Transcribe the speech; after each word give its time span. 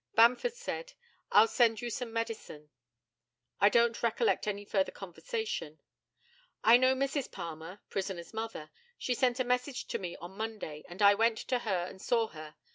Bamford 0.15 0.55
said, 0.55 0.93
"I'll 1.31 1.47
send 1.47 1.79
you 1.79 1.91
some 1.91 2.11
medicine." 2.11 2.71
I 3.59 3.69
don't 3.69 4.01
recollect 4.01 4.47
any 4.47 4.65
further 4.65 4.91
conversation. 4.91 5.79
I 6.63 6.77
know 6.77 6.95
Mrs. 6.95 7.31
Palmer, 7.31 7.81
prisoner's 7.87 8.33
mother. 8.33 8.71
She 8.97 9.13
sent 9.13 9.39
a 9.39 9.43
message 9.43 9.85
to 9.89 9.99
me 9.99 10.15
on 10.15 10.31
Monday, 10.31 10.83
and 10.89 11.03
I 11.03 11.13
went 11.13 11.37
to 11.37 11.59
her 11.59 11.85
and 11.85 12.01
saw 12.01 12.29
her. 12.29 12.55